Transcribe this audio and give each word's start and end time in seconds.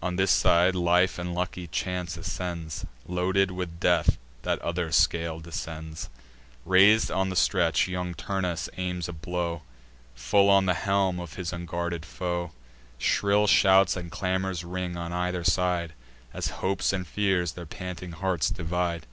On 0.00 0.14
this 0.14 0.30
side, 0.30 0.76
life 0.76 1.18
and 1.18 1.34
lucky 1.34 1.66
chance 1.66 2.16
ascends; 2.16 2.86
Loaded 3.08 3.50
with 3.50 3.80
death, 3.80 4.16
that 4.42 4.60
other 4.60 4.92
scale 4.92 5.40
descends. 5.40 6.08
Rais'd 6.64 7.10
on 7.10 7.30
the 7.30 7.34
stretch, 7.34 7.88
young 7.88 8.14
Turnus 8.14 8.68
aims 8.76 9.08
a 9.08 9.12
blow 9.12 9.62
Full 10.14 10.48
on 10.48 10.66
the 10.66 10.74
helm 10.74 11.18
of 11.18 11.34
his 11.34 11.52
unguarded 11.52 12.04
foe: 12.06 12.52
Shrill 12.96 13.48
shouts 13.48 13.96
and 13.96 14.08
clamours 14.08 14.62
ring 14.62 14.96
on 14.96 15.12
either 15.12 15.42
side, 15.42 15.94
As 16.32 16.46
hopes 16.62 16.92
and 16.92 17.04
fears 17.04 17.54
their 17.54 17.66
panting 17.66 18.12
hearts 18.12 18.50
divide. 18.50 19.04